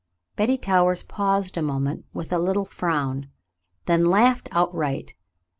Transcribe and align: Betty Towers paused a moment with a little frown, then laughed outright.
Betty 0.35 0.57
Towers 0.57 1.03
paused 1.03 1.57
a 1.57 1.61
moment 1.61 2.05
with 2.11 2.33
a 2.33 2.39
little 2.39 2.65
frown, 2.65 3.29
then 3.85 4.03
laughed 4.03 4.49
outright. 4.51 5.13